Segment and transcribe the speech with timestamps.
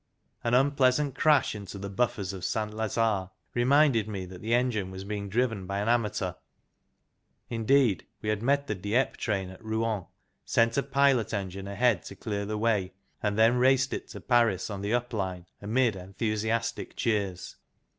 [0.43, 5.03] An unpleasant crash into the buffers of Saint Lazare reminded me that the engine was
[5.03, 6.33] being driven by an amateur;
[7.49, 10.07] indeed, we had met the Dieppe train at Rouen,
[10.43, 14.71] sent a pilot engine ahead to clear the way, and then raced it to Paris
[14.71, 17.57] on the up line amid enthusiastic cheers.